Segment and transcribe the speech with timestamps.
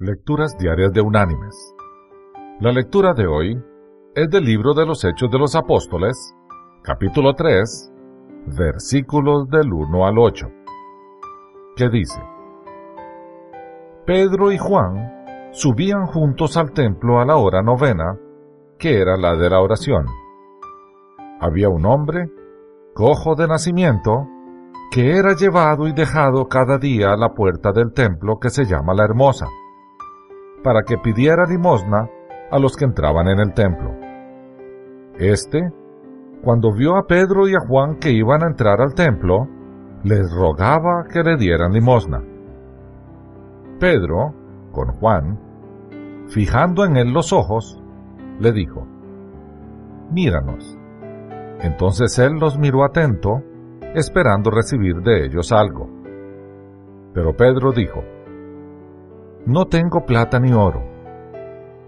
[0.00, 1.74] Lecturas Diarias de Unánimes.
[2.60, 3.60] La lectura de hoy
[4.14, 6.36] es del libro de los Hechos de los Apóstoles,
[6.84, 7.92] capítulo 3,
[8.56, 10.46] versículos del 1 al 8,
[11.74, 12.22] que dice,
[14.06, 18.16] Pedro y Juan subían juntos al templo a la hora novena,
[18.78, 20.06] que era la de la oración.
[21.40, 22.30] Había un hombre,
[22.94, 24.28] cojo de nacimiento,
[24.92, 28.94] que era llevado y dejado cada día a la puerta del templo que se llama
[28.94, 29.48] la Hermosa
[30.62, 32.08] para que pidiera limosna
[32.50, 33.94] a los que entraban en el templo.
[35.18, 35.72] Este,
[36.42, 39.48] cuando vio a Pedro y a Juan que iban a entrar al templo,
[40.04, 42.22] les rogaba que le dieran limosna.
[43.80, 44.34] Pedro,
[44.72, 45.38] con Juan,
[46.28, 47.82] fijando en él los ojos,
[48.38, 48.86] le dijo,
[50.10, 50.78] Míranos.
[51.60, 53.42] Entonces él los miró atento,
[53.94, 55.88] esperando recibir de ellos algo.
[57.12, 58.02] Pero Pedro dijo,
[59.48, 60.82] no tengo plata ni oro,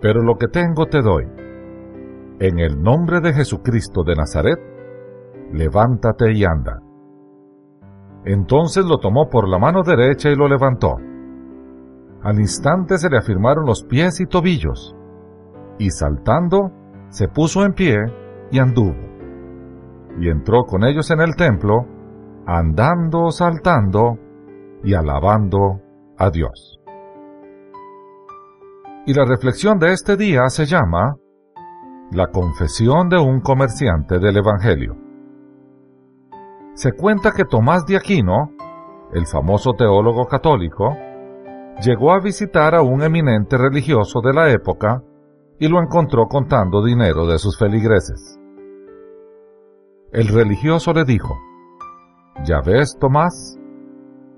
[0.00, 1.26] pero lo que tengo te doy.
[2.40, 4.58] En el nombre de Jesucristo de Nazaret,
[5.52, 6.80] levántate y anda.
[8.24, 10.96] Entonces lo tomó por la mano derecha y lo levantó.
[12.22, 14.96] Al instante se le afirmaron los pies y tobillos,
[15.78, 16.70] y saltando,
[17.10, 17.96] se puso en pie
[18.50, 18.96] y anduvo.
[20.18, 21.84] Y entró con ellos en el templo,
[22.46, 24.18] andando, saltando
[24.82, 25.80] y alabando
[26.16, 26.79] a Dios.
[29.06, 31.16] Y la reflexión de este día se llama
[32.12, 34.94] La confesión de un comerciante del Evangelio.
[36.74, 38.52] Se cuenta que Tomás de Aquino,
[39.12, 40.94] el famoso teólogo católico,
[41.82, 45.02] llegó a visitar a un eminente religioso de la época
[45.58, 48.38] y lo encontró contando dinero de sus feligreses.
[50.12, 51.38] El religioso le dijo,
[52.44, 53.58] Ya ves, Tomás,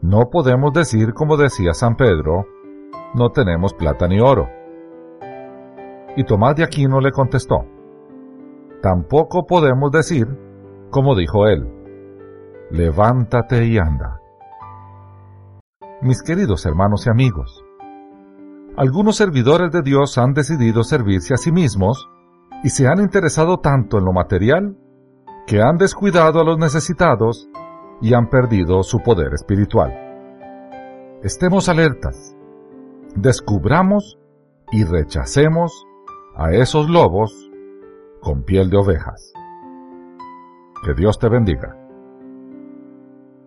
[0.00, 2.46] no podemos decir como decía San Pedro,
[3.16, 4.48] no tenemos plata ni oro.
[6.16, 7.64] Y Tomás de Aquino le contestó,
[8.82, 10.26] tampoco podemos decir,
[10.90, 11.66] como dijo él,
[12.70, 14.20] levántate y anda.
[16.02, 17.64] Mis queridos hermanos y amigos,
[18.76, 22.10] algunos servidores de Dios han decidido servirse a sí mismos
[22.62, 24.76] y se han interesado tanto en lo material
[25.46, 27.48] que han descuidado a los necesitados
[28.02, 30.02] y han perdido su poder espiritual.
[31.22, 32.35] Estemos alertas
[33.16, 34.18] descubramos
[34.72, 35.86] y rechacemos
[36.36, 37.32] a esos lobos
[38.20, 39.32] con piel de ovejas.
[40.84, 41.85] Que Dios te bendiga.